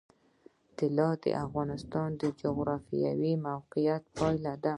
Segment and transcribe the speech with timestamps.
[0.77, 4.69] طلا د افغانستان د جغرافیایي موقیعت پایله ده.